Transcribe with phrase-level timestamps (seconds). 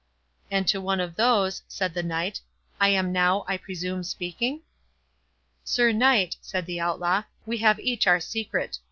[0.49, 2.41] "And to one of those," said the Knight,
[2.79, 4.61] "I am now, I presume, speaking?"
[5.63, 8.79] "Sir Knight," said the Outlaw, "we have each our secret.